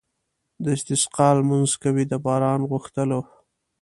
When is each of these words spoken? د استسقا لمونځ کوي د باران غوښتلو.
د 0.63 0.65
استسقا 0.77 1.27
لمونځ 1.37 1.71
کوي 1.83 2.03
د 2.07 2.13
باران 2.25 2.59
غوښتلو. 2.69 3.21